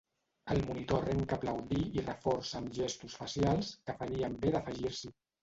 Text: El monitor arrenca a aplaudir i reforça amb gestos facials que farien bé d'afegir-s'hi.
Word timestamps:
El 0.53 0.61
monitor 0.69 1.03
arrenca 1.03 1.35
a 1.37 1.37
aplaudir 1.41 1.81
i 1.99 2.05
reforça 2.07 2.57
amb 2.61 2.73
gestos 2.79 3.19
facials 3.21 3.71
que 3.91 3.97
farien 4.01 4.41
bé 4.43 4.57
d'afegir-s'hi. 4.59 5.15